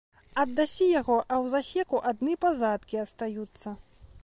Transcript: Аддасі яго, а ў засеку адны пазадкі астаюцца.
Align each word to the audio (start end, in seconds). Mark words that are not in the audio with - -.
Аддасі 0.43 0.87
яго, 1.01 1.17
а 1.21 1.33
ў 1.43 1.45
засеку 1.55 2.01
адны 2.13 2.33
пазадкі 2.45 3.03
астаюцца. 3.05 3.79